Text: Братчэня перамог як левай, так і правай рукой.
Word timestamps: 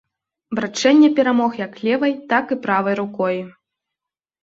Братчэня 0.59 1.09
перамог 1.19 1.61
як 1.67 1.73
левай, 1.89 2.19
так 2.35 2.45
і 2.59 2.61
правай 2.67 3.01
рукой. 3.05 3.37